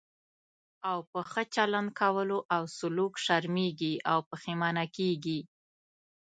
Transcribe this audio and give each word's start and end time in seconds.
او 0.89 0.97
په 1.11 1.19
ښه 1.31 1.43
چلند 1.55 1.89
کولو 1.99 2.37
او 2.55 2.63
سلوک 2.77 3.13
شرمېږي 3.25 3.93
او 4.11 4.19
پښېمانه 4.29 4.85
کېږي. 4.97 5.39